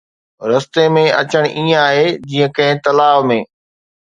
رستي 0.49 0.85
۾ 0.95 1.03
اچڻ 1.19 1.45
ائين 1.51 1.69
آهي 1.83 2.07
جيئن 2.33 2.57
ڪنهن 2.57 2.83
تلاءَ 2.89 3.21
۾ 3.35 3.39